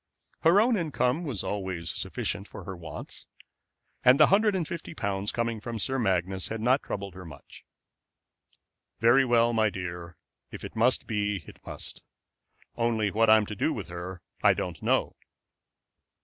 [0.39, 3.27] Her own income was always sufficient for her wants,
[4.03, 7.63] and the hundred and fifty pounds coming from Sir Magnus had not troubled her much.
[8.99, 10.17] "Well, my dear,
[10.49, 12.01] if it must be it must;
[12.75, 15.17] only what I'm to do with her I do not know."